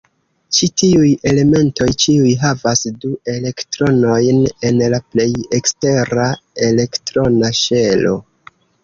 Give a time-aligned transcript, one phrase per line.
[0.59, 4.39] Ĉi-tiuj elementoj ĉiuj havas du elektronojn
[4.71, 6.27] en la plej ekstera
[6.71, 8.17] elektrona ŝelo.